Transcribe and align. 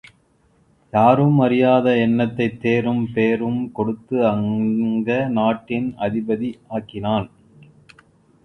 யாரும் 0.93 1.39
அறியாத 1.39 1.97
என்னைத் 1.97 2.57
தேரும் 2.61 3.11
பேரும் 3.13 3.71
கொடுத்து 3.71 4.27
அங்க 4.27 5.27
நாட்டின் 5.29 5.93
அதிபதி 5.99 6.51
ஆக்கினான். 6.67 7.29